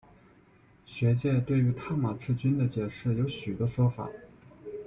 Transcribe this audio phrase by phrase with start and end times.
[0.83, 4.09] 学界对于探马赤军的解释有许多说法。